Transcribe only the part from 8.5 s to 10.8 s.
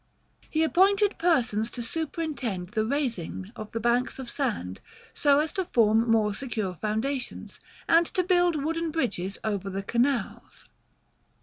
wooden bridges over the canals.